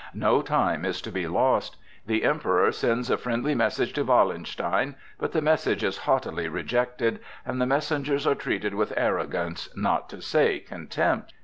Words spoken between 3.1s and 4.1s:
a friendly message to